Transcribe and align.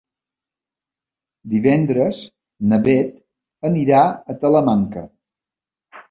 Divendres 1.51 2.21
na 2.71 2.79
Bet 2.87 3.19
anirà 3.69 3.99
a 4.05 4.37
Talamanca. 4.45 5.05